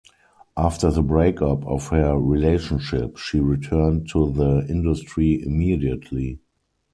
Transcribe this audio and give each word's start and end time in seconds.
After 0.57 0.89
the 0.89 1.03
breakup 1.03 1.63
of 1.67 1.89
her 1.89 2.17
relationship 2.17 3.17
she 3.17 3.39
returned 3.39 4.09
to 4.09 4.31
the 4.31 4.65
industry 4.67 5.39
immediately. 5.45 6.39